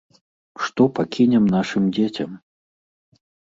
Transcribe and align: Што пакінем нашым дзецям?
Што 0.67 0.87
пакінем 1.01 1.45
нашым 1.59 1.83
дзецям? 2.01 2.31